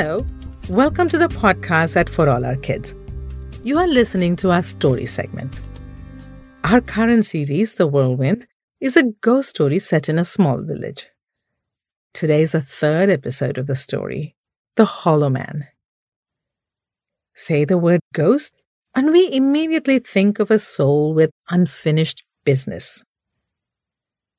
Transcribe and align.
Hello, 0.00 0.24
welcome 0.68 1.08
to 1.08 1.18
the 1.18 1.26
podcast 1.26 1.96
at 1.96 2.08
For 2.08 2.28
All 2.28 2.44
Our 2.44 2.54
Kids. 2.54 2.94
You 3.64 3.78
are 3.78 3.88
listening 3.88 4.36
to 4.36 4.52
our 4.52 4.62
story 4.62 5.06
segment. 5.06 5.52
Our 6.62 6.80
current 6.80 7.24
series, 7.24 7.74
The 7.74 7.88
Whirlwind, 7.88 8.46
is 8.80 8.96
a 8.96 9.10
ghost 9.20 9.48
story 9.48 9.80
set 9.80 10.08
in 10.08 10.16
a 10.16 10.24
small 10.24 10.62
village. 10.62 11.08
Today 12.14 12.42
is 12.42 12.52
the 12.52 12.60
third 12.60 13.10
episode 13.10 13.58
of 13.58 13.66
the 13.66 13.74
story, 13.74 14.36
The 14.76 14.84
Hollow 14.84 15.30
Man. 15.30 15.66
Say 17.34 17.64
the 17.64 17.76
word 17.76 17.98
ghost, 18.14 18.54
and 18.94 19.10
we 19.10 19.28
immediately 19.32 19.98
think 19.98 20.38
of 20.38 20.52
a 20.52 20.60
soul 20.60 21.12
with 21.12 21.32
unfinished 21.50 22.22
business. 22.44 23.02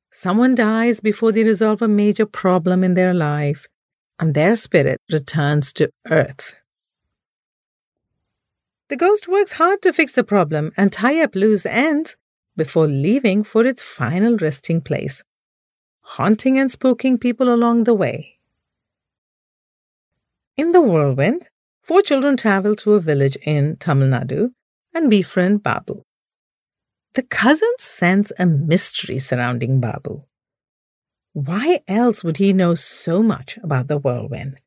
Someone 0.09 0.55
dies 0.55 1.01
before 1.01 1.33
they 1.33 1.43
resolve 1.43 1.81
a 1.81 1.89
major 1.89 2.25
problem 2.25 2.81
in 2.81 2.93
their 2.93 3.13
life, 3.13 3.67
and 4.19 4.33
their 4.33 4.55
spirit 4.55 4.99
returns 5.11 5.73
to 5.73 5.89
earth. 6.09 6.53
The 8.89 8.97
ghost 8.97 9.27
works 9.27 9.53
hard 9.53 9.81
to 9.83 9.93
fix 9.93 10.11
the 10.11 10.23
problem 10.23 10.71
and 10.75 10.91
tie 10.91 11.21
up 11.21 11.35
loose 11.35 11.65
ends 11.65 12.15
before 12.57 12.87
leaving 12.87 13.43
for 13.43 13.65
its 13.65 13.81
final 13.81 14.35
resting 14.37 14.81
place, 14.81 15.23
haunting 16.01 16.59
and 16.59 16.69
spooking 16.69 17.19
people 17.19 17.53
along 17.53 17.83
the 17.83 17.93
way. 17.93 18.39
In 20.57 20.71
the 20.71 20.81
whirlwind, 20.81 21.49
four 21.81 22.01
children 22.01 22.35
travel 22.35 22.75
to 22.77 22.93
a 22.93 22.99
village 22.99 23.37
in 23.43 23.77
Tamil 23.77 24.09
Nadu 24.09 24.51
and 24.93 25.09
befriend 25.09 25.63
Babu. 25.63 26.03
The 27.13 27.23
cousins 27.23 27.81
sense 27.81 28.31
a 28.37 28.45
mystery 28.45 29.19
surrounding 29.19 29.79
Babu. 29.79 30.23
Why 31.45 31.79
else 31.87 32.21
would 32.21 32.35
he 32.35 32.51
know 32.51 32.75
so 32.75 33.23
much 33.23 33.57
about 33.63 33.87
the 33.87 33.97
whirlwind 33.97 34.59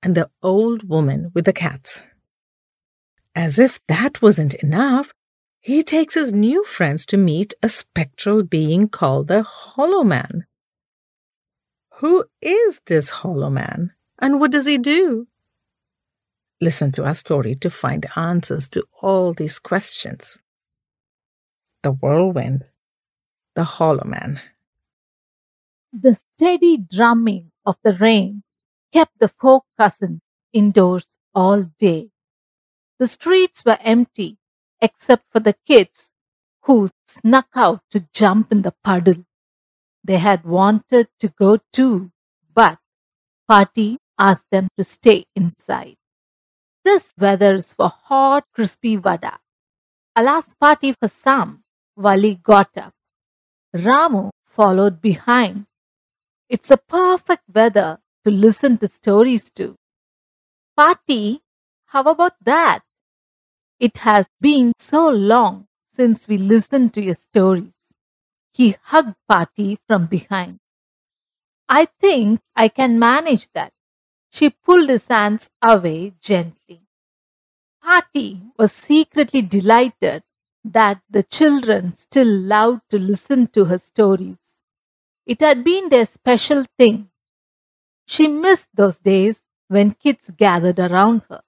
and 0.00 0.14
the 0.14 0.30
old 0.44 0.88
woman 0.88 1.32
with 1.34 1.44
the 1.44 1.52
cats? 1.52 2.04
As 3.34 3.58
if 3.58 3.80
that 3.88 4.22
wasn't 4.22 4.54
enough, 4.54 5.12
he 5.58 5.82
takes 5.82 6.14
his 6.14 6.32
new 6.32 6.62
friends 6.62 7.04
to 7.06 7.16
meet 7.16 7.54
a 7.64 7.68
spectral 7.68 8.44
being 8.44 8.88
called 8.88 9.26
the 9.26 9.42
Hollow 9.42 10.04
Man. 10.04 10.46
Who 11.94 12.24
is 12.40 12.80
this 12.86 13.10
Hollow 13.10 13.50
Man 13.50 13.90
and 14.20 14.38
what 14.38 14.52
does 14.52 14.66
he 14.66 14.78
do? 14.78 15.26
Listen 16.60 16.92
to 16.92 17.04
our 17.04 17.16
story 17.16 17.56
to 17.56 17.70
find 17.70 18.06
answers 18.14 18.68
to 18.68 18.84
all 19.02 19.32
these 19.34 19.58
questions. 19.58 20.38
The 21.82 21.90
Whirlwind, 21.90 22.66
The 23.56 23.64
Hollow 23.64 24.04
Man. 24.06 24.40
The 25.92 26.14
steady 26.14 26.78
drumming 26.78 27.50
of 27.66 27.76
the 27.82 27.92
rain 27.92 28.42
kept 28.92 29.18
the 29.18 29.28
four 29.28 29.62
cousins 29.78 30.20
indoors 30.52 31.18
all 31.34 31.64
day. 31.78 32.10
The 32.98 33.06
streets 33.08 33.64
were 33.64 33.78
empty 33.80 34.38
except 34.80 35.28
for 35.28 35.40
the 35.40 35.56
kids 35.66 36.12
who 36.62 36.88
snuck 37.06 37.48
out 37.54 37.82
to 37.90 38.06
jump 38.14 38.52
in 38.52 38.62
the 38.62 38.74
puddle. 38.84 39.24
They 40.04 40.18
had 40.18 40.44
wanted 40.44 41.08
to 41.20 41.28
go 41.28 41.58
too, 41.72 42.12
but 42.54 42.78
Paati 43.50 43.98
asked 44.18 44.46
them 44.50 44.68
to 44.76 44.84
stay 44.84 45.26
inside. 45.34 45.96
This 46.84 47.12
weather 47.18 47.54
is 47.56 47.74
for 47.74 47.88
hot, 47.88 48.44
crispy 48.54 48.96
vada. 48.96 49.40
Alas, 50.16 50.54
Paati 50.62 50.94
for 50.98 51.08
some. 51.08 51.64
Valli 51.96 52.36
got 52.36 52.76
up. 52.78 52.94
Ramu 53.74 54.30
followed 54.44 55.00
behind. 55.00 55.66
It's 56.50 56.72
a 56.72 56.76
perfect 56.76 57.44
weather 57.54 58.00
to 58.24 58.30
listen 58.32 58.76
to 58.78 58.88
stories 58.88 59.50
to. 59.50 59.76
Paati, 60.76 61.42
how 61.86 62.02
about 62.02 62.34
that? 62.44 62.80
It 63.78 63.98
has 63.98 64.26
been 64.40 64.72
so 64.76 65.08
long 65.08 65.68
since 65.86 66.26
we 66.26 66.38
listened 66.38 66.92
to 66.94 67.04
your 67.04 67.14
stories. 67.14 67.72
He 68.52 68.74
hugged 68.82 69.14
Paati 69.30 69.78
from 69.86 70.06
behind. 70.06 70.58
I 71.68 71.86
think 72.00 72.40
I 72.56 72.66
can 72.68 72.98
manage 72.98 73.46
that. 73.52 73.72
She 74.32 74.50
pulled 74.50 74.88
his 74.88 75.06
hands 75.06 75.50
away 75.62 76.14
gently. 76.20 76.82
Paati 77.84 78.50
was 78.58 78.72
secretly 78.72 79.42
delighted 79.42 80.24
that 80.64 81.00
the 81.08 81.22
children 81.22 81.94
still 81.94 82.28
loved 82.28 82.82
to 82.90 82.98
listen 82.98 83.46
to 83.54 83.66
her 83.66 83.78
stories. 83.78 84.39
It 85.26 85.40
had 85.40 85.64
been 85.64 85.88
their 85.88 86.06
special 86.06 86.64
thing. 86.78 87.10
She 88.06 88.26
missed 88.26 88.68
those 88.74 88.98
days 88.98 89.42
when 89.68 89.92
kids 89.92 90.30
gathered 90.36 90.78
around 90.78 91.22
her. 91.30 91.42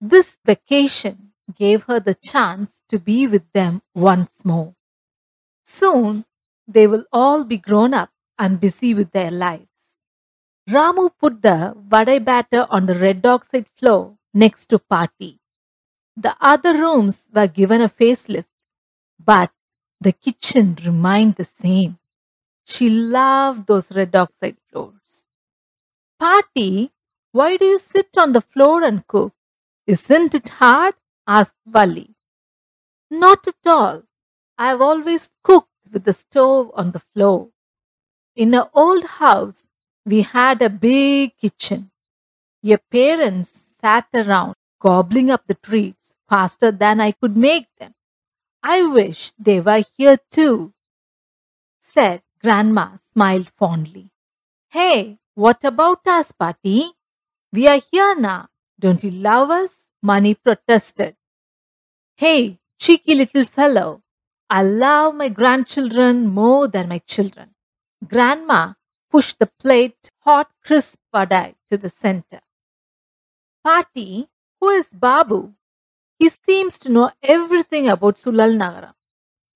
This 0.00 0.38
vacation 0.44 1.32
gave 1.54 1.84
her 1.84 2.00
the 2.00 2.14
chance 2.14 2.80
to 2.88 2.98
be 2.98 3.26
with 3.26 3.50
them 3.52 3.82
once 3.94 4.44
more. 4.44 4.74
Soon 5.64 6.24
they 6.66 6.86
will 6.86 7.04
all 7.12 7.44
be 7.44 7.56
grown 7.56 7.94
up 7.94 8.10
and 8.38 8.60
busy 8.60 8.94
with 8.94 9.12
their 9.12 9.30
lives. 9.30 9.68
Ramu 10.68 11.10
put 11.18 11.42
the 11.42 11.76
vadai 11.88 12.24
batter 12.24 12.66
on 12.70 12.86
the 12.86 12.94
red 12.96 13.24
oxide 13.24 13.68
floor 13.78 14.16
next 14.34 14.66
to 14.66 14.78
Paati. 14.80 15.38
The 16.16 16.36
other 16.40 16.74
rooms 16.74 17.28
were 17.32 17.46
given 17.46 17.80
a 17.80 17.88
facelift, 17.88 18.46
but 19.24 19.52
the 20.00 20.12
kitchen 20.12 20.76
remained 20.84 21.36
the 21.36 21.44
same. 21.44 21.98
She 22.68 22.90
loved 22.90 23.68
those 23.68 23.92
red 23.94 24.16
oxide 24.16 24.56
floors. 24.68 25.24
Paati, 26.20 26.90
why 27.30 27.56
do 27.56 27.64
you 27.64 27.78
sit 27.78 28.18
on 28.18 28.32
the 28.32 28.40
floor 28.40 28.82
and 28.82 29.06
cook? 29.06 29.34
Isn't 29.86 30.34
it 30.34 30.48
hard? 30.48 30.94
asked 31.28 31.54
Valli. 31.64 32.16
Not 33.08 33.46
at 33.46 33.66
all. 33.66 34.02
I 34.58 34.68
have 34.68 34.82
always 34.82 35.30
cooked 35.44 35.70
with 35.92 36.04
the 36.04 36.12
stove 36.12 36.72
on 36.74 36.90
the 36.90 36.98
floor. 36.98 37.50
In 38.34 38.52
our 38.52 38.68
old 38.74 39.04
house, 39.04 39.68
we 40.04 40.22
had 40.22 40.60
a 40.60 40.68
big 40.68 41.36
kitchen. 41.36 41.92
Your 42.62 42.78
parents 42.90 43.76
sat 43.80 44.08
around 44.12 44.56
gobbling 44.80 45.30
up 45.30 45.46
the 45.46 45.54
treats 45.54 46.16
faster 46.28 46.72
than 46.72 47.00
I 47.00 47.12
could 47.12 47.36
make 47.36 47.68
them. 47.78 47.94
I 48.60 48.82
wish 48.82 49.32
they 49.38 49.60
were 49.60 49.84
here 49.96 50.18
too, 50.30 50.72
said 51.80 52.22
Grandma, 52.42 52.96
smiled 53.12 53.50
fondly. 53.50 54.10
Hey, 54.70 55.18
what 55.34 55.64
about 55.64 56.06
us, 56.06 56.32
Paati? 56.32 56.90
We 57.52 57.68
are 57.68 57.80
here 57.92 58.14
now. 58.18 58.48
Don't 58.78 59.02
you 59.04 59.10
love 59.10 59.50
us? 59.50 59.84
Mani 60.02 60.34
protested. 60.34 61.16
Hey, 62.16 62.58
cheeky 62.78 63.14
little 63.14 63.44
fellow, 63.44 64.02
I 64.50 64.62
love 64.62 65.14
my 65.14 65.28
grandchildren 65.28 66.28
more 66.28 66.68
than 66.68 66.88
my 66.88 66.98
children. 66.98 67.54
Grandma 68.06 68.74
pushed 69.10 69.38
the 69.38 69.46
plate 69.60 70.10
hot 70.20 70.50
crisp 70.64 70.98
vadai 71.14 71.54
to 71.68 71.76
the 71.78 71.90
center. 71.90 72.40
Paati, 73.66 74.28
who 74.60 74.68
is 74.70 74.88
Babu? 74.90 75.54
He 76.18 76.28
seems 76.30 76.78
to 76.78 76.90
know 76.90 77.10
everything 77.22 77.88
about 77.88 78.16
Sulal 78.16 78.56
Nagaram. 78.56 78.94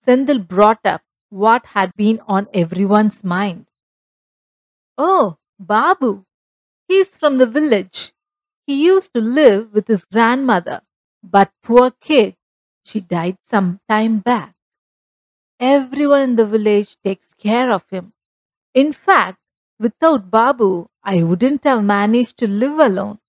Senthil 0.07 0.47
brought 0.47 0.81
up 0.85 1.03
what 1.31 1.67
had 1.67 1.95
been 1.97 2.21
on 2.29 2.49
everyone's 2.53 3.25
mind. 3.25 3.67
Oh, 4.99 5.39
Babu. 5.59 6.25
He's 6.89 7.17
from 7.19 7.39
the 7.39 7.47
village. 7.47 8.13
He 8.67 8.85
used 8.87 9.15
to 9.15 9.21
live 9.21 9.73
with 9.73 9.89
his 9.89 10.05
grandmother, 10.05 10.83
but 11.23 11.53
poor 11.63 11.91
kid, 11.91 12.37
she 12.85 13.01
died 13.01 13.39
some 13.43 13.81
time 13.89 14.19
back. 14.21 14.55
Everyone 15.61 16.23
in 16.23 16.37
the 16.37 16.47
village 16.47 16.97
takes 17.05 17.35
care 17.35 17.71
of 17.71 17.89
him. 17.91 18.13
In 18.75 18.93
fact, 18.93 19.39
without 19.79 20.31
Babu, 20.31 20.89
I 21.05 21.23
wouldn't 21.23 21.65
have 21.65 21.85
managed 21.85 22.39
to 22.39 22.49
live 22.49 22.79
alone. 22.79 23.21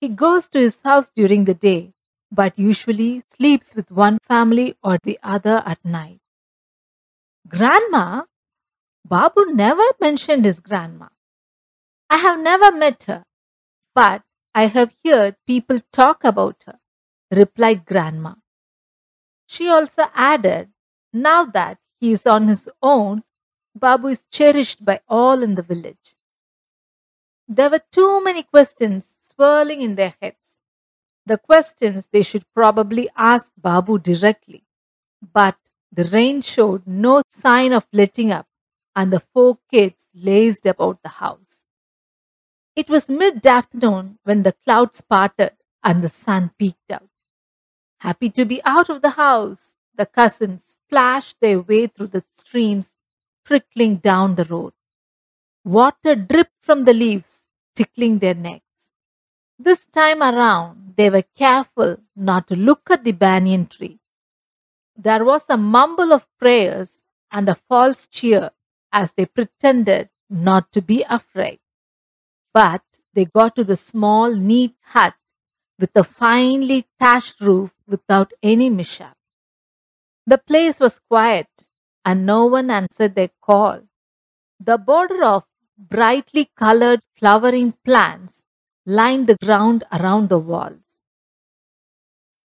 He 0.00 0.08
goes 0.08 0.48
to 0.48 0.60
his 0.60 0.82
house 0.82 1.10
during 1.14 1.44
the 1.44 1.54
day, 1.54 1.94
but 2.32 2.58
usually 2.58 3.24
sleeps 3.28 3.74
with 3.76 3.90
one 3.90 4.18
family 4.20 4.76
or 4.82 4.98
the 5.02 5.18
other 5.22 5.62
at 5.66 5.84
night. 5.84 6.20
Grandma? 7.48 8.24
Babu 9.04 9.46
never 9.52 9.82
mentioned 10.00 10.44
his 10.44 10.60
grandma. 10.60 11.08
I 12.10 12.18
have 12.18 12.38
never 12.38 12.70
met 12.72 13.04
her, 13.04 13.24
but 13.94 14.22
I 14.54 14.66
have 14.66 14.94
heard 15.04 15.36
people 15.46 15.80
talk 15.92 16.24
about 16.24 16.64
her, 16.66 16.78
replied 17.30 17.86
Grandma. 17.86 18.34
She 19.46 19.68
also 19.68 20.04
added, 20.14 20.70
now 21.12 21.44
that 21.46 21.78
he 22.00 22.12
is 22.12 22.26
on 22.26 22.48
his 22.48 22.68
own, 22.82 23.22
Babu 23.74 24.08
is 24.08 24.26
cherished 24.30 24.84
by 24.84 25.00
all 25.08 25.42
in 25.42 25.54
the 25.54 25.62
village. 25.62 26.16
There 27.46 27.70
were 27.70 27.82
too 27.90 28.22
many 28.22 28.42
questions 28.42 29.16
swirling 29.20 29.80
in 29.80 29.94
their 29.94 30.14
heads. 30.20 30.58
The 31.24 31.38
questions 31.38 32.08
they 32.12 32.22
should 32.22 32.44
probably 32.54 33.08
ask 33.16 33.50
Babu 33.56 33.98
directly. 33.98 34.64
But 35.32 35.56
the 35.92 36.04
rain 36.04 36.42
showed 36.42 36.86
no 36.86 37.22
sign 37.28 37.72
of 37.72 37.86
letting 37.92 38.30
up, 38.30 38.46
and 38.94 39.12
the 39.12 39.20
four 39.20 39.58
kids 39.70 40.08
lazed 40.14 40.66
about 40.66 41.02
the 41.02 41.08
house. 41.08 41.64
It 42.76 42.88
was 42.88 43.08
mid 43.08 43.46
afternoon 43.46 44.18
when 44.24 44.42
the 44.42 44.52
clouds 44.52 45.00
parted 45.00 45.52
and 45.82 46.02
the 46.02 46.08
sun 46.08 46.52
peeked 46.58 46.92
out. 46.92 47.08
Happy 48.00 48.30
to 48.30 48.44
be 48.44 48.62
out 48.64 48.88
of 48.88 49.02
the 49.02 49.10
house, 49.10 49.74
the 49.96 50.06
cousins 50.06 50.76
splashed 50.86 51.36
their 51.40 51.60
way 51.60 51.88
through 51.88 52.08
the 52.08 52.24
streams 52.32 52.92
trickling 53.44 53.96
down 53.96 54.36
the 54.36 54.44
road. 54.44 54.72
Water 55.64 56.14
dripped 56.14 56.62
from 56.62 56.84
the 56.84 56.94
leaves, 56.94 57.44
tickling 57.74 58.18
their 58.18 58.34
necks. 58.34 58.64
This 59.58 59.86
time 59.86 60.22
around, 60.22 60.94
they 60.96 61.10
were 61.10 61.24
careful 61.34 61.96
not 62.14 62.46
to 62.48 62.56
look 62.56 62.90
at 62.90 63.04
the 63.04 63.12
banyan 63.12 63.66
tree. 63.66 63.98
There 65.00 65.24
was 65.24 65.44
a 65.48 65.56
mumble 65.56 66.12
of 66.12 66.26
prayers 66.40 67.04
and 67.30 67.48
a 67.48 67.54
false 67.54 68.08
cheer 68.08 68.50
as 68.92 69.12
they 69.12 69.26
pretended 69.26 70.08
not 70.28 70.72
to 70.72 70.82
be 70.82 71.04
afraid. 71.08 71.60
But 72.52 72.82
they 73.14 73.26
got 73.26 73.54
to 73.56 73.64
the 73.64 73.76
small, 73.76 74.34
neat 74.34 74.74
hut 74.82 75.14
with 75.78 75.90
a 75.94 76.02
finely 76.02 76.86
thatched 76.98 77.40
roof 77.40 77.76
without 77.86 78.32
any 78.42 78.68
mishap. 78.68 79.16
The 80.26 80.38
place 80.38 80.80
was 80.80 81.00
quiet 81.08 81.68
and 82.04 82.26
no 82.26 82.46
one 82.46 82.68
answered 82.68 83.14
their 83.14 83.30
call. 83.40 83.82
The 84.58 84.78
border 84.78 85.22
of 85.22 85.44
brightly 85.78 86.50
colored 86.56 87.02
flowering 87.14 87.74
plants 87.84 88.42
lined 88.84 89.28
the 89.28 89.36
ground 89.36 89.84
around 89.92 90.28
the 90.28 90.40
walls. 90.40 91.00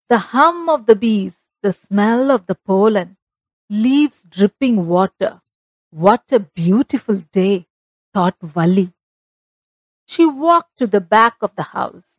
The 0.09 0.17
hum 0.17 0.67
of 0.67 0.85
the 0.87 0.95
bees, 0.95 1.40
the 1.61 1.73
smell 1.73 2.31
of 2.31 2.47
the 2.47 2.55
pollen, 2.55 3.17
leaves 3.69 4.25
dripping 4.29 4.87
water. 4.87 5.41
What 5.91 6.31
a 6.31 6.39
beautiful 6.39 7.17
day, 7.31 7.67
thought 8.13 8.35
Valli. 8.41 8.93
She 10.05 10.25
walked 10.25 10.77
to 10.77 10.87
the 10.87 11.01
back 11.01 11.37
of 11.41 11.55
the 11.55 11.63
house. 11.63 12.17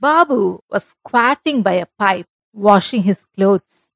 Babu 0.00 0.60
was 0.70 0.84
squatting 0.84 1.62
by 1.62 1.74
a 1.74 1.86
pipe, 1.98 2.26
washing 2.52 3.02
his 3.02 3.26
clothes. 3.26 3.88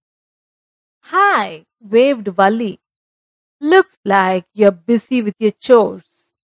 Hi, 1.05 1.67
waved 1.81 2.29
Valli. 2.29 2.81
Looks 3.61 3.97
like 4.05 4.47
you're 4.55 4.73
busy 4.73 5.23
with 5.23 5.35
your 5.39 5.53
chores. 5.53 6.37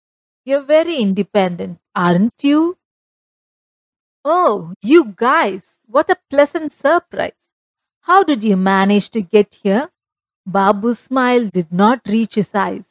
You're 0.45 0.61
very 0.61 0.97
independent, 0.97 1.79
aren't 1.95 2.43
you? 2.43 2.77
Oh, 4.23 4.73
you 4.81 5.13
guys, 5.15 5.81
what 5.85 6.09
a 6.09 6.17
pleasant 6.29 6.71
surprise. 6.71 7.48
How 8.09 8.23
did 8.23 8.43
you 8.43 8.57
manage 8.57 9.11
to 9.11 9.21
get 9.21 9.59
here? 9.61 9.87
Babu's 10.49 10.97
smile 10.97 11.47
did 11.47 11.71
not 11.71 12.01
reach 12.07 12.33
his 12.33 12.55
eyes. 12.55 12.87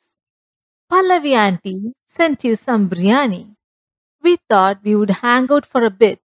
Pallavi 0.89 1.33
auntie 1.33 1.93
sent 2.07 2.45
you 2.45 2.55
some 2.55 2.89
biryani. 2.89 3.57
We 4.23 4.37
thought 4.49 4.85
we 4.85 4.95
would 4.95 5.11
hang 5.11 5.51
out 5.51 5.67
for 5.67 5.85
a 5.85 5.91
bit. 5.91 6.21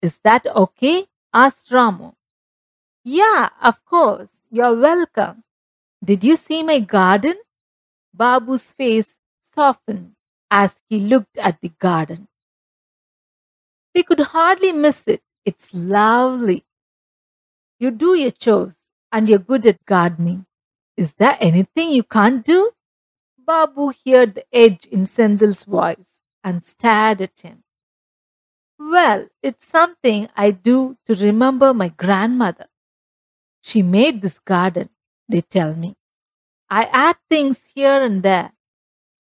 Is 0.00 0.18
that 0.24 0.46
okay? 0.46 1.08
asked 1.34 1.68
Ramu. 1.72 2.14
Yeah, 3.04 3.50
of 3.60 3.84
course. 3.84 4.40
You're 4.50 4.76
welcome. 4.76 5.44
Did 6.02 6.24
you 6.24 6.36
see 6.36 6.62
my 6.62 6.78
garden? 6.78 7.36
Babu's 8.16 8.72
face 8.72 9.18
softened 9.54 10.12
as 10.50 10.74
he 10.88 11.00
looked 11.00 11.36
at 11.36 11.60
the 11.60 11.72
garden. 11.78 12.28
They 13.94 14.02
could 14.02 14.20
hardly 14.20 14.72
miss 14.72 15.02
it. 15.06 15.20
It's 15.44 15.74
lovely. 15.74 16.64
You 17.82 17.90
do 17.90 18.14
your 18.14 18.30
chores 18.30 18.80
and 19.10 19.28
you're 19.28 19.40
good 19.40 19.66
at 19.66 19.84
gardening. 19.86 20.46
Is 20.96 21.14
there 21.14 21.36
anything 21.40 21.90
you 21.90 22.04
can't 22.04 22.44
do? 22.46 22.70
Babu 23.36 23.92
heard 24.06 24.36
the 24.36 24.44
edge 24.52 24.86
in 24.86 25.04
Senthil's 25.04 25.64
voice 25.64 26.20
and 26.44 26.62
stared 26.62 27.20
at 27.20 27.40
him. 27.40 27.64
Well, 28.78 29.26
it's 29.42 29.66
something 29.66 30.28
I 30.36 30.52
do 30.52 30.96
to 31.06 31.16
remember 31.16 31.74
my 31.74 31.88
grandmother. 31.88 32.66
She 33.62 33.82
made 33.82 34.22
this 34.22 34.38
garden, 34.38 34.90
they 35.28 35.40
tell 35.40 35.74
me. 35.74 35.96
I 36.70 36.84
add 36.84 37.16
things 37.28 37.72
here 37.74 38.00
and 38.00 38.22
there. 38.22 38.52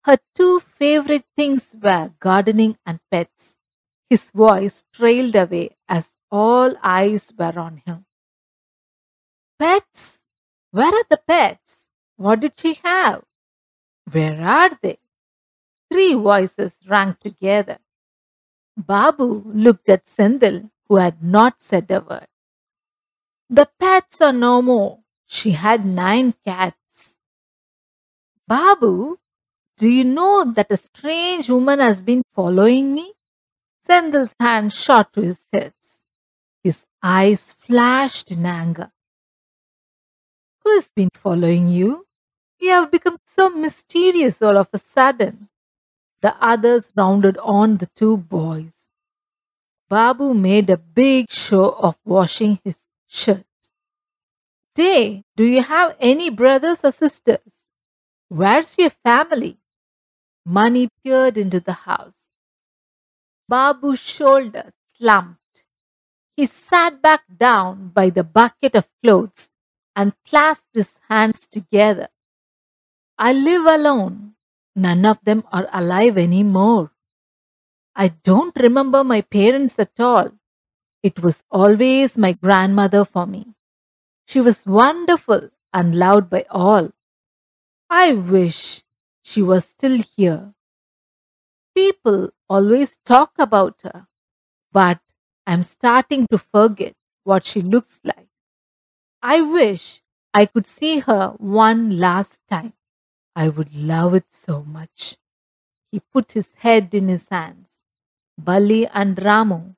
Her 0.04 0.18
two 0.34 0.60
favorite 0.60 1.24
things 1.34 1.74
were 1.82 2.12
gardening 2.20 2.76
and 2.84 3.00
pets. 3.10 3.56
His 4.10 4.30
voice 4.30 4.84
trailed 4.92 5.34
away 5.34 5.78
as 5.88 6.10
all 6.30 6.74
eyes 6.82 7.32
were 7.38 7.58
on 7.58 7.80
him. 7.86 8.04
Pets? 9.60 10.20
Where 10.70 10.88
are 10.88 11.04
the 11.10 11.20
pets? 11.28 11.86
What 12.16 12.40
did 12.40 12.54
she 12.56 12.78
have? 12.82 13.24
Where 14.10 14.40
are 14.40 14.70
they? 14.80 14.98
Three 15.92 16.14
voices 16.14 16.76
rang 16.88 17.16
together. 17.20 17.76
Babu 18.74 19.42
looked 19.44 19.90
at 19.90 20.06
Senthil, 20.06 20.70
who 20.88 20.96
had 20.96 21.22
not 21.22 21.60
said 21.60 21.90
a 21.90 22.00
word. 22.00 22.26
The 23.50 23.68
pets 23.78 24.22
are 24.22 24.32
no 24.32 24.62
more. 24.62 25.00
She 25.26 25.50
had 25.50 25.84
nine 25.84 26.32
cats. 26.46 27.16
Babu, 28.48 29.18
do 29.76 29.88
you 29.88 30.04
know 30.04 30.52
that 30.56 30.70
a 30.70 30.78
strange 30.78 31.50
woman 31.50 31.80
has 31.80 32.02
been 32.02 32.22
following 32.34 32.94
me? 32.94 33.12
Senthil's 33.86 34.34
hand 34.40 34.72
shot 34.72 35.12
to 35.12 35.20
his 35.20 35.46
hips. 35.52 35.98
His 36.64 36.86
eyes 37.02 37.52
flashed 37.52 38.30
in 38.30 38.46
anger. 38.46 38.90
Who 40.62 40.74
has 40.74 40.88
been 40.88 41.10
following 41.14 41.68
you? 41.68 42.06
You 42.58 42.70
have 42.70 42.90
become 42.90 43.16
so 43.24 43.48
mysterious 43.50 44.42
all 44.42 44.56
of 44.58 44.68
a 44.72 44.78
sudden. 44.78 45.48
The 46.20 46.36
others 46.40 46.92
rounded 46.94 47.38
on 47.38 47.78
the 47.78 47.86
two 47.86 48.18
boys. 48.18 48.86
Babu 49.88 50.34
made 50.34 50.68
a 50.68 50.76
big 50.76 51.30
show 51.30 51.70
of 51.70 51.98
washing 52.04 52.60
his 52.62 52.78
shirt. 53.08 53.46
Day, 54.74 55.24
do 55.36 55.44
you 55.44 55.62
have 55.62 55.96
any 55.98 56.30
brothers 56.30 56.84
or 56.84 56.92
sisters? 56.92 57.64
Where's 58.28 58.76
your 58.78 58.90
family? 58.90 59.58
Mani 60.44 60.88
peered 61.02 61.36
into 61.36 61.58
the 61.60 61.72
house. 61.72 62.26
Babu's 63.48 63.98
shoulders 63.98 64.72
slumped. 64.94 65.64
He 66.36 66.46
sat 66.46 67.02
back 67.02 67.22
down 67.36 67.88
by 67.88 68.10
the 68.10 68.22
bucket 68.22 68.76
of 68.76 68.88
clothes 69.02 69.50
and 69.94 70.14
clasped 70.26 70.74
his 70.74 70.98
hands 71.08 71.46
together. 71.46 72.08
I 73.18 73.32
live 73.32 73.66
alone. 73.66 74.34
None 74.74 75.04
of 75.04 75.22
them 75.24 75.44
are 75.52 75.68
alive 75.72 76.16
anymore. 76.16 76.92
I 77.94 78.08
don't 78.08 78.56
remember 78.56 79.04
my 79.04 79.20
parents 79.20 79.78
at 79.78 79.98
all. 79.98 80.30
It 81.02 81.22
was 81.22 81.42
always 81.50 82.16
my 82.16 82.32
grandmother 82.32 83.04
for 83.04 83.26
me. 83.26 83.54
She 84.26 84.40
was 84.40 84.64
wonderful 84.64 85.50
and 85.72 85.94
loved 85.94 86.30
by 86.30 86.46
all. 86.50 86.90
I 87.90 88.14
wish 88.14 88.82
she 89.22 89.42
was 89.42 89.66
still 89.66 90.02
here. 90.16 90.54
People 91.74 92.30
always 92.48 92.96
talk 93.04 93.32
about 93.38 93.82
her, 93.82 94.06
but 94.72 95.00
I'm 95.46 95.62
starting 95.62 96.26
to 96.30 96.38
forget 96.38 96.94
what 97.24 97.44
she 97.44 97.60
looks 97.60 98.00
like. 98.04 98.29
I 99.22 99.40
wish 99.42 100.02
I 100.34 100.46
could 100.46 100.66
see 100.66 101.00
her 101.00 101.34
one 101.38 101.98
last 101.98 102.40
time. 102.48 102.72
I 103.36 103.48
would 103.48 103.74
love 103.74 104.14
it 104.14 104.32
so 104.32 104.62
much. 104.62 105.16
He 105.92 106.00
put 106.00 106.32
his 106.32 106.54
head 106.54 106.94
in 106.94 107.08
his 107.08 107.28
hands. 107.28 107.78
Valli 108.38 108.86
and 108.86 109.16
Ramu 109.16 109.76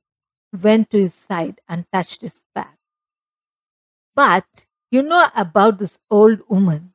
went 0.63 0.91
to 0.91 0.99
his 0.99 1.15
side 1.15 1.61
and 1.69 1.87
touched 1.93 2.23
his 2.23 2.45
back. 2.55 2.79
But 4.15 4.67
you 4.91 5.03
know 5.03 5.29
about 5.35 5.79
this 5.79 5.99
old 6.11 6.43
woman. 6.49 6.95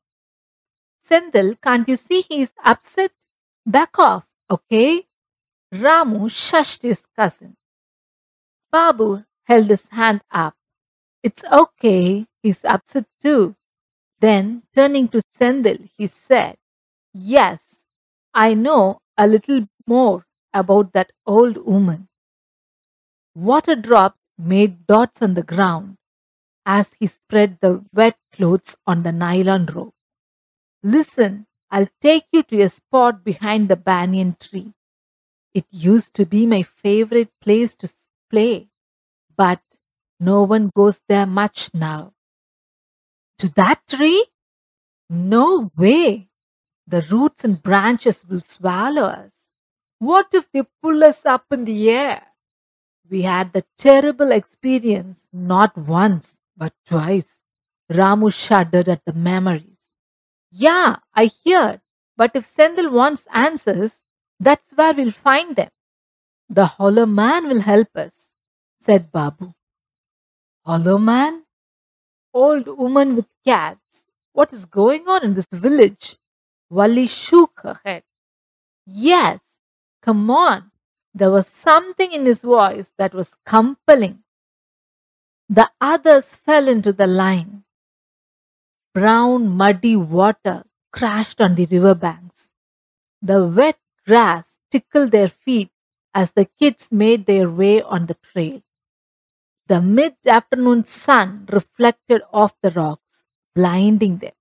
Senthil, 1.10 1.60
can't 1.62 1.88
you 1.89 1.96
see 1.96 2.22
he 2.22 2.42
is 2.42 2.54
upset? 2.63 3.13
Back 3.66 3.98
off, 4.00 4.25
okay? 4.51 5.08
Ramu 5.74 6.30
shushed 6.30 6.84
his 6.84 7.04
cousin. 7.16 7.58
Babu 8.72 9.24
held 9.46 9.68
his 9.68 9.88
hand 9.89 10.22
up. 10.32 10.57
It's 11.27 11.43
okay, 11.43 12.25
he's 12.41 12.65
upset 12.65 13.05
too. 13.19 13.55
Then, 14.19 14.63
turning 14.74 15.10
to 15.10 15.22
Senthil, 15.22 15.89
he 15.98 16.07
said, 16.07 16.57
Yes, 17.13 17.86
I 18.34 18.55
know 18.55 19.01
a 19.17 19.27
little 19.27 19.67
more 19.88 20.25
about 20.53 20.93
that 20.93 21.12
old 21.25 21.57
woman. 21.57 22.10
Water 23.36 23.75
drops 23.77 24.19
made 24.38 24.86
dots 24.86 25.22
on 25.22 25.34
the 25.34 25.41
ground 25.41 25.96
as 26.65 26.93
he 27.00 27.07
spread 27.07 27.60
the 27.62 27.86
wet 27.93 28.17
clothes 28.34 28.77
on 28.88 29.03
the 29.03 29.12
nylon 29.12 29.65
rope. 29.67 29.96
Listen, 30.84 31.48
I'll 31.72 31.89
take 32.01 32.25
you 32.34 32.43
to 32.43 32.62
a 32.62 32.69
spot 32.69 33.24
behind 33.24 33.69
the 33.69 33.77
banyan 33.77 34.38
tree. 34.39 34.74
It 35.53 35.65
used 35.72 36.13
to 36.15 36.25
be 36.25 36.46
my 36.48 36.63
favorite 36.63 37.31
place 37.41 37.75
to 37.77 37.91
play, 38.29 38.69
but 39.38 39.62
no 40.20 40.44
one 40.44 40.72
goes 40.76 41.02
there 41.08 41.26
much 41.28 41.74
now. 41.74 42.14
To 43.40 43.50
that 43.56 43.82
tree? 43.88 44.26
No 45.10 45.72
way. 45.78 46.30
The 46.88 47.02
roots 47.12 47.44
and 47.44 47.62
branches 47.62 48.26
will 48.28 48.40
swallow 48.42 49.04
us. 49.04 49.32
What 50.00 50.28
if 50.34 50.52
they 50.52 50.64
pull 50.82 51.04
us 51.04 51.26
up 51.26 51.46
in 51.52 51.66
the 51.66 51.90
air? 51.90 52.28
We 53.10 53.24
had 53.24 53.54
the 53.54 53.66
terrible 53.78 54.32
experience 54.32 55.28
not 55.34 55.78
once, 55.78 56.40
but 56.58 56.74
twice. 56.86 57.40
Ramu 57.92 58.34
shuddered 58.34 58.90
at 58.90 59.06
the 59.06 59.14
memories. 59.14 59.94
Yeah, 60.52 60.98
I 61.16 61.32
heard, 61.46 61.82
but 62.18 62.32
if 62.36 62.46
Senthil 62.54 62.92
wants 62.92 63.28
answers, 63.34 64.02
that's 64.40 64.72
where 64.72 64.94
we'll 64.94 65.12
find 65.12 65.56
them. 65.56 65.70
The 66.50 66.66
hollow 66.66 67.06
man 67.06 67.48
will 67.48 67.62
help 67.62 67.96
us, 67.96 68.28
said 68.80 69.12
Babu. 69.12 69.54
Hollow 70.68 70.98
man? 70.98 71.44
Old 72.34 72.68
woman 72.68 73.16
with 73.16 73.28
cats. 73.46 74.04
What 74.34 74.52
is 74.52 74.66
going 74.66 75.08
on 75.08 75.24
in 75.24 75.34
this 75.34 75.48
village? 75.50 76.18
Valli 76.70 77.08
shook 77.08 77.62
her 77.64 77.80
head. 77.86 78.04
Yes, 78.86 79.40
come 80.02 80.30
on. 80.30 80.72
There 81.14 81.32
was 81.32 81.48
something 81.48 82.12
in 82.12 82.26
his 82.26 82.42
voice 82.42 82.92
that 82.98 83.14
was 83.14 83.38
compelling. 83.46 84.24
The 85.48 85.72
others 85.80 86.36
fell 86.36 86.68
into 86.68 86.92
the 86.92 87.08
line. 87.08 87.64
Brown, 88.94 89.48
muddy 89.48 89.96
water 89.96 90.66
crashed 90.92 91.40
on 91.40 91.56
the 91.56 91.66
riverbanks. 91.66 92.50
The 93.22 93.48
wet 93.48 93.80
grass 94.06 94.58
tickled 94.70 95.12
their 95.12 95.30
feet 95.30 95.72
as 96.14 96.32
the 96.32 96.44
kids 96.60 96.92
made 96.92 97.26
their 97.26 97.50
way 97.50 97.82
on 97.82 98.08
the 98.08 98.16
trail. 98.16 98.62
The 99.68 99.82
mid 99.82 100.16
afternoon 100.26 100.86
sun 100.86 101.46
reflected 101.52 102.22
off 102.32 102.56
the 102.62 102.72
rocks, 102.72 103.26
blinding 103.54 104.18
them. 104.20 104.32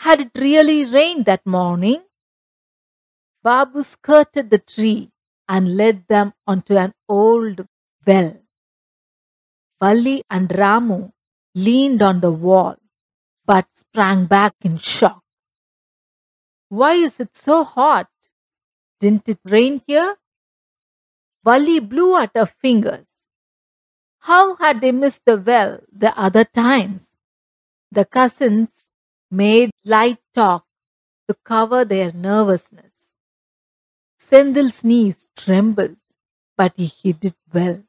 Had 0.00 0.20
it 0.20 0.32
really 0.34 0.84
rained 0.84 1.26
that 1.26 1.46
morning? 1.46 2.02
Babu 3.44 3.82
skirted 3.82 4.50
the 4.50 4.58
tree 4.58 5.12
and 5.48 5.76
led 5.76 6.08
them 6.08 6.32
onto 6.48 6.76
an 6.76 6.94
old 7.08 7.68
well. 8.04 8.40
Valli 9.80 10.24
and 10.28 10.48
Ramu 10.48 11.12
leaned 11.54 12.02
on 12.02 12.20
the 12.20 12.32
wall 12.32 12.76
but 13.46 13.66
sprang 13.74 14.26
back 14.26 14.54
in 14.62 14.78
shock. 14.78 15.22
Why 16.70 16.94
is 16.94 17.20
it 17.20 17.36
so 17.36 17.62
hot? 17.62 18.08
Didn't 18.98 19.28
it 19.28 19.38
rain 19.44 19.82
here? 19.86 20.16
Valli 21.44 21.78
blew 21.78 22.16
at 22.16 22.32
her 22.34 22.46
fingers. 22.46 23.04
How 24.24 24.54
had 24.56 24.80
they 24.80 24.90
missed 24.90 25.26
the 25.26 25.36
well 25.36 25.80
the 25.92 26.18
other 26.18 26.44
times? 26.44 27.10
The 27.92 28.06
cousins 28.06 28.86
made 29.30 29.70
light 29.84 30.16
talk 30.32 30.64
to 31.28 31.34
cover 31.44 31.84
their 31.84 32.10
nervousness. 32.10 33.10
Senthil's 34.18 34.82
knees 34.82 35.28
trembled, 35.36 35.96
but 36.56 36.72
he 36.76 36.86
hid 36.86 37.22
it 37.22 37.34
well. 37.52 37.82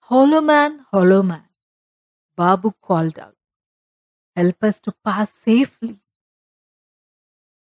Hollow 0.00 0.40
man, 0.40 0.80
hollow 0.90 1.22
man, 1.22 1.44
Babu 2.36 2.72
called 2.82 3.20
out. 3.20 3.36
Help 4.34 4.64
us 4.64 4.80
to 4.80 4.92
pass 5.04 5.32
safely. 5.32 5.98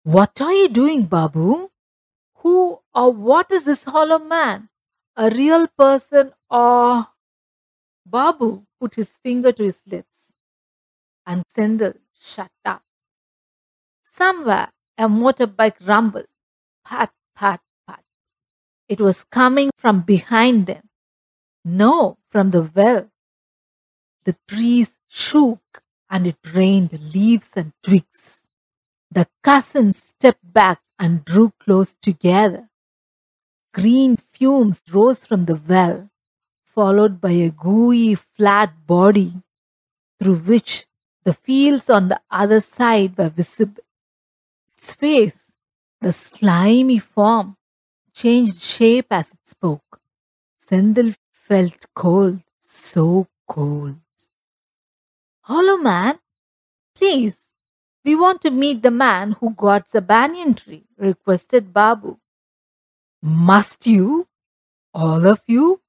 What 0.01 0.41
are 0.41 0.53
you 0.53 0.70
doing, 0.70 1.03
Babu? 1.03 1.70
Who 2.38 2.79
or 2.96 3.13
what 3.13 3.51
is 3.51 3.63
this 3.63 3.84
hollow 3.84 4.17
man? 4.17 4.70
A 5.15 5.29
real 5.29 5.67
person 5.67 6.34
or. 6.50 7.08
Babu 8.09 8.63
put 8.79 8.95
his 8.95 9.17
finger 9.17 9.51
to 9.51 9.63
his 9.63 9.81
lips 9.85 10.31
and 11.25 11.43
Senthil 11.55 11.95
shut 12.17 12.51
up. 12.63 12.83
Somewhere 14.03 14.69
a 14.97 15.07
motorbike 15.07 15.75
rumbled. 15.85 16.25
Pat, 16.85 17.11
pat, 17.35 17.61
pat. 17.85 18.03
It 18.87 18.99
was 18.99 19.25
coming 19.25 19.69
from 19.75 20.01
behind 20.01 20.65
them. 20.65 20.89
No, 21.63 22.17
from 22.29 22.51
the 22.51 22.63
well. 22.63 23.09
The 24.23 24.35
trees 24.47 24.95
shook 25.07 25.83
and 26.09 26.25
it 26.25 26.37
rained 26.53 27.13
leaves 27.13 27.51
and 27.55 27.73
twigs. 27.83 28.41
The 29.11 29.27
cousins 29.43 30.01
stepped 30.01 30.53
back 30.53 30.79
and 30.97 31.23
drew 31.25 31.53
close 31.59 31.95
together. 32.01 32.69
Green 33.73 34.15
fumes 34.15 34.81
rose 34.91 35.25
from 35.25 35.45
the 35.45 35.55
well, 35.55 36.09
followed 36.77 37.19
by 37.19 37.31
a 37.31 37.50
gooey, 37.50 38.13
flat 38.13 38.72
body 38.86 39.34
through 40.19 40.36
which 40.50 40.86
the 41.24 41.34
fields 41.34 41.89
on 41.89 42.07
the 42.07 42.22
other 42.29 42.62
side 42.62 43.17
were 43.17 43.29
visible. 43.29 43.84
Its 44.74 44.93
face, 44.93 45.53
the 46.01 46.13
slimy 46.13 47.00
form, 47.00 47.57
changed 48.13 48.62
shape 48.62 49.07
as 49.10 49.31
it 49.34 49.39
spoke. 49.43 50.00
Senthil 50.65 51.15
felt 51.31 51.88
cold, 51.96 52.41
so 52.60 53.25
cold. 53.48 53.96
Hollow 55.41 55.77
man, 55.77 56.19
please, 56.93 57.38
we 58.05 58.15
want 58.15 58.39
to 58.41 58.51
meet 58.51 58.84
the 58.84 58.91
man 58.91 59.31
who 59.39 59.50
guards 59.50 59.93
the 59.93 60.01
banyan 60.01 60.53
tree, 60.53 60.86
requested 60.96 61.74
Babu. 61.74 62.19
Must 63.24 63.88
you? 63.88 64.27
All 64.93 65.25
of 65.25 65.41
you? 65.48 65.81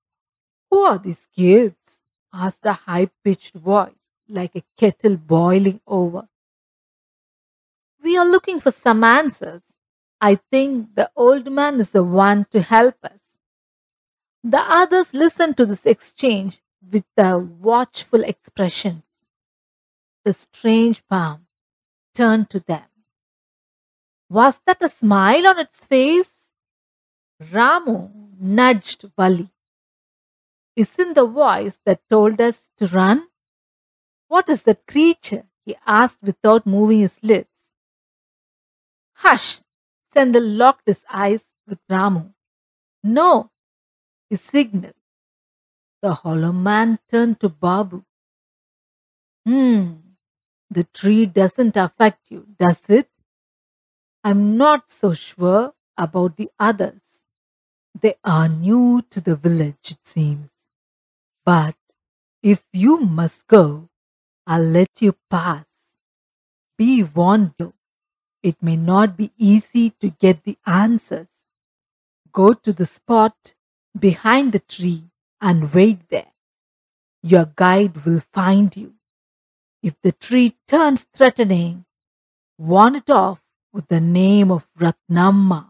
Who 0.71 0.81
are 0.81 0.99
these 0.99 1.27
kids? 1.35 2.01
asked 2.33 2.67
a 2.67 2.73
high 2.73 3.11
pitched 3.25 3.55
voice, 3.55 3.95
like 4.29 4.55
a 4.55 4.65
kettle 4.77 5.17
boiling 5.17 5.81
over. 5.87 6.29
We 8.03 8.17
are 8.17 8.27
looking 8.27 8.61
for 8.61 8.71
some 8.71 9.03
answers. 9.03 9.65
I 10.21 10.37
think 10.51 10.95
the 10.95 11.11
old 11.17 11.51
man 11.51 11.81
is 11.81 11.91
the 11.91 12.05
one 12.05 12.47
to 12.51 12.61
help 12.61 12.97
us. 13.05 13.21
The 14.45 14.61
others 14.61 15.15
listened 15.15 15.57
to 15.57 15.67
this 15.67 15.85
exchange 15.87 16.61
with 16.93 17.05
their 17.17 17.39
watchful 17.39 18.23
expressions. 18.23 19.03
The 20.25 20.33
strange 20.33 21.03
palm 21.09 21.47
turned 22.15 22.51
to 22.51 22.61
them. 22.61 22.85
Was 24.29 24.61
that 24.67 24.83
a 24.83 24.89
smile 24.89 25.47
on 25.47 25.59
its 25.59 25.87
face? 25.87 26.33
Ramu 27.43 28.11
nudged 28.41 29.11
Valli. 29.17 29.51
Isn't 30.79 31.15
the 31.15 31.27
voice 31.27 31.77
that 31.87 32.09
told 32.09 32.41
us 32.41 32.71
to 32.77 32.87
run? 32.87 33.27
What 34.29 34.49
is 34.49 34.63
that 34.63 34.87
creature? 34.87 35.45
he 35.65 35.77
asked 35.85 36.23
without 36.23 36.67
moving 36.67 37.01
his 37.01 37.19
lips. 37.21 37.57
Hush! 39.15 39.59
Senthil 40.15 40.57
locked 40.57 40.87
his 40.87 41.05
eyes 41.11 41.43
with 41.67 41.81
Ramu. 41.91 42.33
No, 43.03 43.51
he 44.31 44.37
signaled. 44.37 44.95
The 46.01 46.15
hollow 46.15 46.53
man 46.53 47.01
turned 47.09 47.41
to 47.41 47.49
Babu. 47.49 48.05
Hmm, 49.45 49.95
the 50.71 50.85
tree 50.85 51.27
doesn't 51.27 51.77
affect 51.77 52.31
you, 52.31 52.47
does 52.57 52.89
it? 52.89 53.11
I'm 54.23 54.57
not 54.57 54.89
so 54.89 55.13
sure 55.13 55.75
about 55.97 56.37
the 56.37 56.51
others. 56.57 57.25
They 58.01 58.15
are 58.23 58.49
new 58.49 59.03
to 59.11 59.21
the 59.21 59.35
village, 59.35 59.91
it 59.91 60.07
seems. 60.07 60.51
But 61.49 61.79
if 62.43 62.63
you 62.75 62.99
must 62.99 63.47
go, 63.47 63.89
I'll 64.47 64.61
let 64.61 65.01
you 65.01 65.15
pass. 65.31 65.65
Be 66.77 67.03
warned 67.03 67.55
though, 67.57 67.73
it 68.43 68.63
may 68.63 68.77
not 68.77 69.17
be 69.17 69.33
easy 69.39 69.89
to 70.01 70.11
get 70.11 70.45
the 70.45 70.59
answers. 70.67 71.31
Go 72.33 72.53
to 72.53 72.71
the 72.75 72.85
spot 72.85 73.55
behind 73.99 74.53
the 74.53 74.59
tree 74.59 75.05
and 75.41 75.73
wait 75.73 76.11
there. 76.11 76.35
Your 77.23 77.47
guide 77.47 78.05
will 78.05 78.21
find 78.21 78.77
you. 78.77 78.97
If 79.83 79.99
the 80.03 80.13
tree 80.13 80.55
turns 80.67 81.07
threatening, 81.15 81.87
warn 82.59 82.95
it 82.95 83.09
off 83.09 83.41
with 83.73 83.89
the 83.89 84.03
name 84.03 84.51
of 84.51 84.69
Ratnamma. 84.79 85.69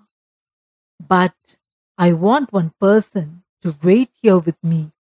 But 0.98 1.58
I 1.96 2.14
want 2.14 2.52
one 2.52 2.72
person 2.80 3.44
to 3.62 3.76
wait 3.80 4.10
here 4.20 4.38
with 4.38 4.56
me 4.64 4.90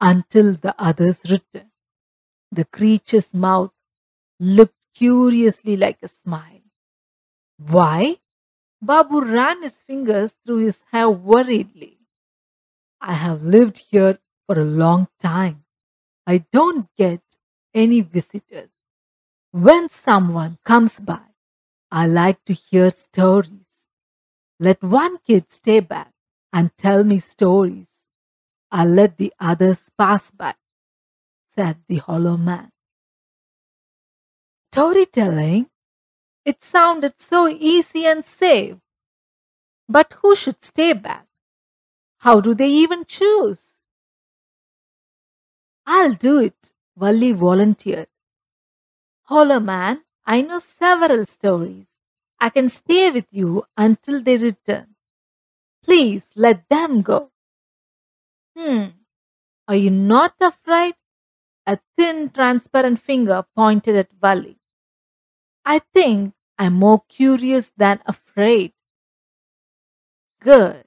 until 0.00 0.54
the 0.54 0.74
others 0.78 1.20
return. 1.30 1.70
The 2.52 2.64
creature's 2.66 3.34
mouth 3.34 3.72
looked 4.40 4.76
curiously 4.94 5.76
like 5.76 5.98
a 6.02 6.08
smile. 6.08 6.62
Why? 7.58 8.18
Babu 8.82 9.22
ran 9.22 9.62
his 9.62 9.74
fingers 9.76 10.34
through 10.44 10.58
his 10.58 10.80
hair 10.92 11.10
worriedly. 11.10 11.98
I 13.00 13.14
have 13.14 13.42
lived 13.42 13.78
here 13.90 14.18
for 14.46 14.58
a 14.58 14.64
long 14.64 15.08
time. 15.20 15.64
I 16.26 16.38
don't 16.52 16.88
get 16.96 17.22
any 17.74 18.00
visitors. 18.02 18.70
When 19.52 19.88
someone 19.88 20.58
comes 20.64 21.00
by, 21.00 21.22
I 21.90 22.06
like 22.06 22.44
to 22.46 22.54
hear 22.54 22.90
stories. 22.90 23.50
Let 24.60 24.82
one 24.82 25.18
kid 25.26 25.50
stay 25.50 25.80
back 25.80 26.12
and 26.52 26.70
tell 26.78 27.04
me 27.04 27.20
stories. 27.20 27.93
I'll 28.76 28.88
let 28.88 29.18
the 29.18 29.32
others 29.38 29.88
pass 29.96 30.32
by, 30.32 30.56
said 31.54 31.76
the 31.86 31.98
hollow 31.98 32.36
man. 32.36 32.70
Storytelling? 34.72 35.70
It 36.44 36.64
sounded 36.64 37.20
so 37.20 37.46
easy 37.46 38.04
and 38.04 38.24
safe. 38.24 38.74
But 39.88 40.14
who 40.20 40.34
should 40.34 40.64
stay 40.64 40.92
back? 40.92 41.28
How 42.18 42.40
do 42.40 42.52
they 42.52 42.68
even 42.68 43.04
choose? 43.04 43.62
I'll 45.86 46.14
do 46.14 46.40
it, 46.40 46.72
Valli 46.96 47.30
volunteered. 47.30 48.08
Hollow 49.22 49.60
Man, 49.60 50.02
I 50.26 50.42
know 50.42 50.58
several 50.58 51.24
stories. 51.26 51.86
I 52.40 52.48
can 52.48 52.68
stay 52.68 53.12
with 53.12 53.26
you 53.30 53.66
until 53.76 54.20
they 54.20 54.36
return. 54.36 54.96
Please 55.84 56.26
let 56.34 56.68
them 56.68 57.02
go. 57.02 57.30
Hmm, 58.56 58.86
are 59.66 59.76
you 59.76 59.90
not 59.90 60.34
afraid? 60.40 60.94
A 61.66 61.78
thin, 61.96 62.30
transparent 62.30 62.98
finger 62.98 63.44
pointed 63.56 63.96
at 63.96 64.10
Valli. 64.20 64.58
I 65.64 65.80
think 65.92 66.34
I'm 66.58 66.74
more 66.74 67.02
curious 67.08 67.72
than 67.76 68.00
afraid. 68.06 68.72
Good, 70.40 70.84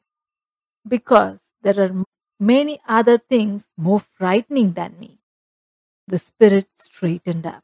because 0.88 1.39
there 1.62 1.79
are 1.81 2.03
many 2.39 2.79
other 2.88 3.17
things 3.17 3.67
more 3.75 4.00
frightening 4.00 4.74
than 4.74 5.00
me. 5.00 5.19
The 6.07 6.19
spirit 6.19 6.67
straightened 6.74 7.45
up. 7.45 7.63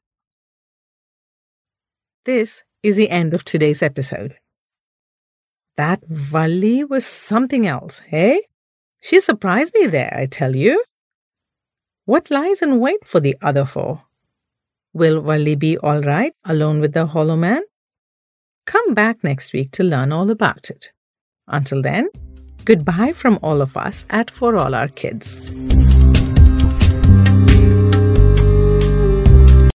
This 2.26 2.64
is 2.82 2.98
the 2.98 3.10
end 3.10 3.34
of 3.34 3.44
today's 3.44 3.84
episode. 3.84 4.38
That 5.78 6.04
Valli 6.08 6.84
was 6.84 7.06
something 7.06 7.66
else, 7.68 8.00
hey? 8.00 8.42
She 9.04 9.20
surprised 9.20 9.74
me 9.76 9.88
there, 9.88 10.14
I 10.18 10.28
tell 10.28 10.56
you. 10.56 10.82
What 12.06 12.32
lies 12.32 12.62
in 12.62 12.80
wait 12.80 13.06
for 13.06 13.20
the 13.20 13.36
other 13.42 13.66
four? 13.66 14.00
Will 14.94 15.22
Valli 15.22 15.56
be 15.56 15.78
all 15.78 16.02
right 16.02 16.34
alone 16.46 16.80
with 16.80 16.94
the 16.94 17.06
Hollow 17.08 17.36
Man? 17.36 17.64
Come 18.66 18.94
back 18.94 19.22
next 19.22 19.52
week 19.52 19.72
to 19.72 19.84
learn 19.84 20.14
all 20.14 20.32
about 20.32 20.70
it. 20.70 20.94
Until 21.50 21.82
then, 21.82 22.08
goodbye 22.64 23.12
from 23.12 23.40
all 23.44 23.62
of 23.62 23.76
us 23.76 24.06
at 24.10 24.32
For 24.32 24.56
All 24.56 24.74
Our 24.74 24.88
Kids. 24.88 25.38